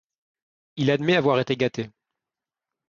Il 0.77 0.89
admet 0.89 1.15
avoir 1.15 1.39
été 1.39 1.55
gâté. 1.55 1.91